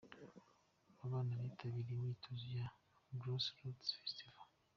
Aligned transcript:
Abana 1.05 1.31
bitabiriye 1.43 1.95
imyitozo 1.97 2.45
ya 2.59 2.67
Grassroots 3.21 3.87
Festival. 3.99 4.47